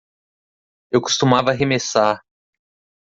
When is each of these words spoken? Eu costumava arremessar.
Eu 0.91 0.99
costumava 0.99 1.51
arremessar. 1.51 2.23